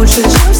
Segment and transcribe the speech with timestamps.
[0.00, 0.59] 我却只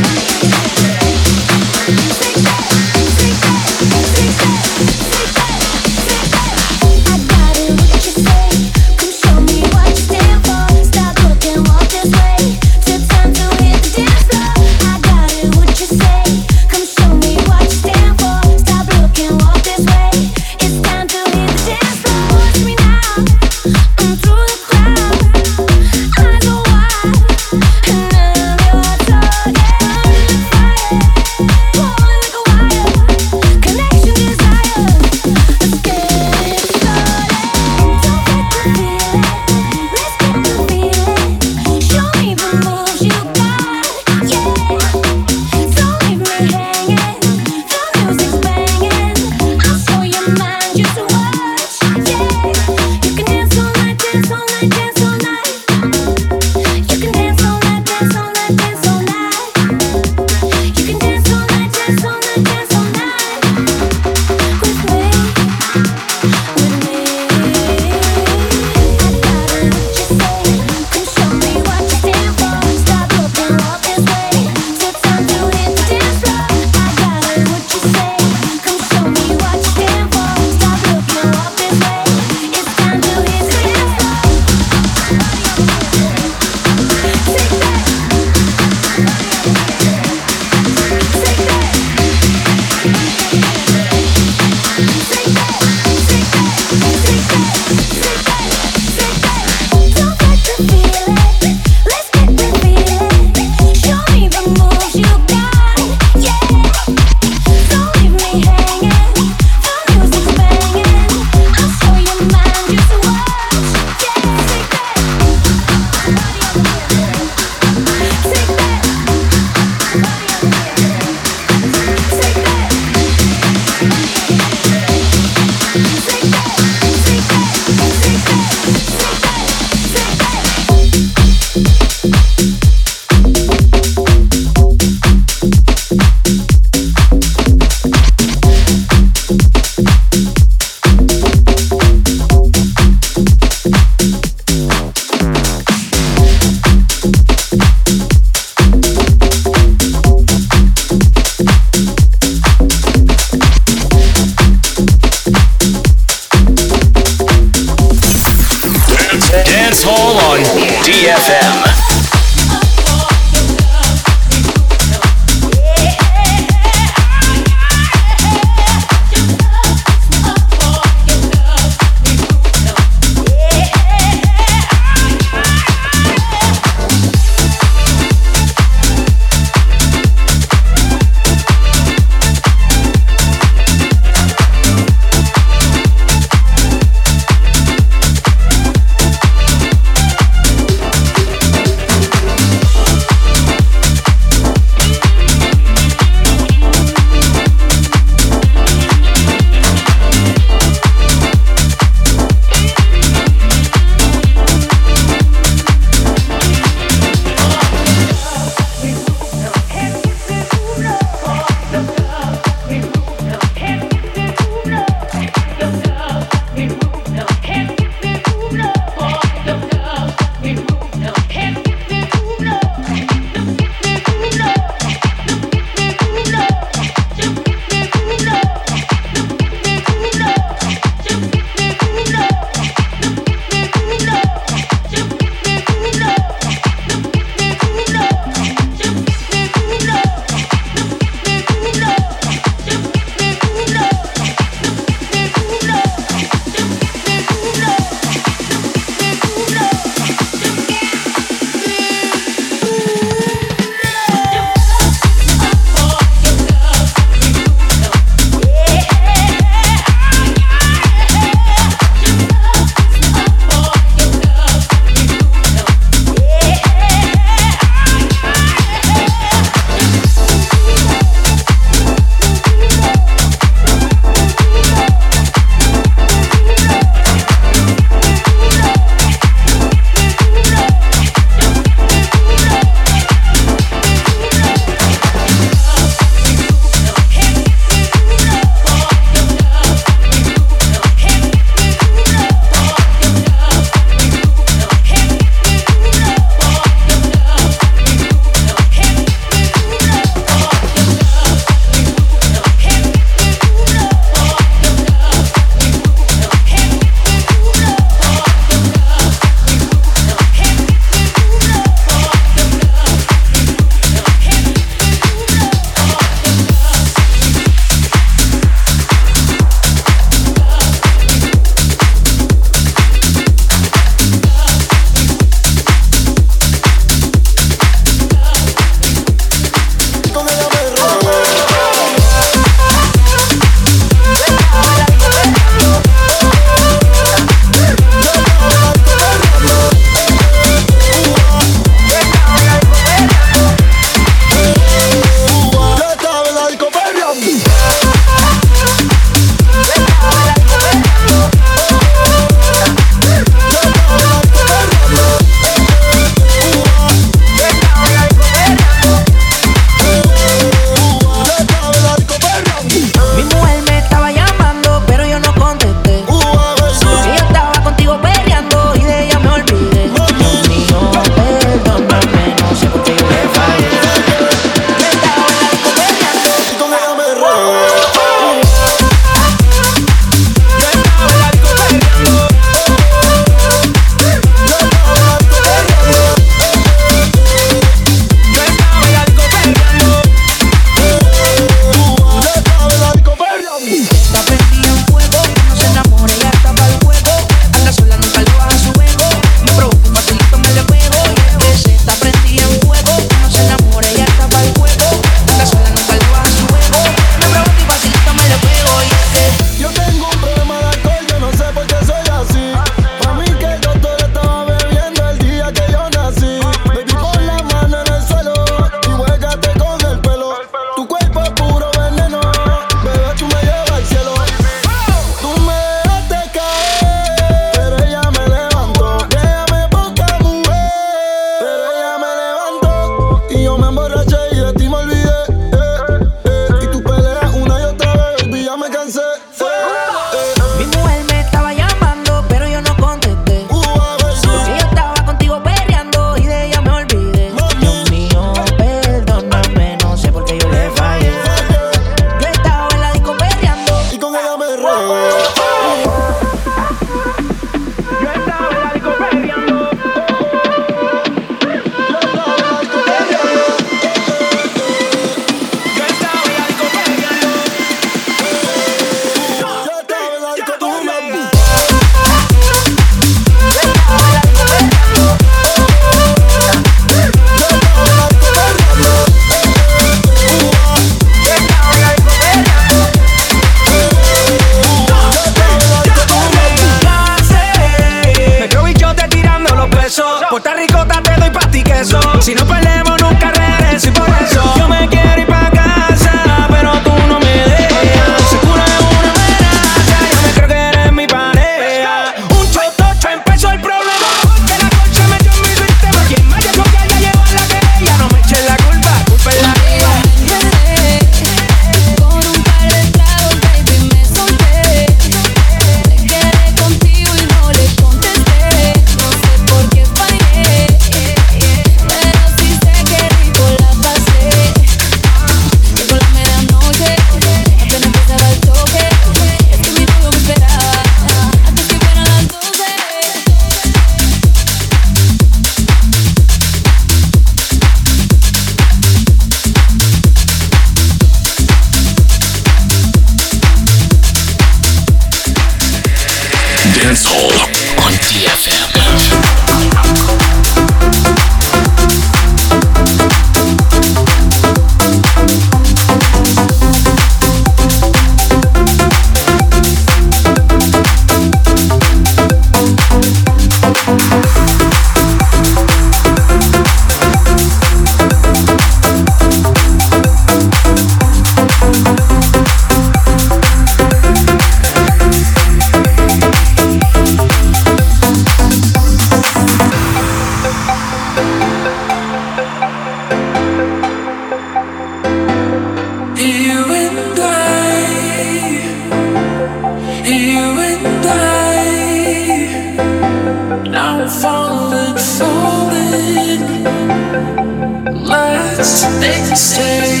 [599.35, 600.00] stay.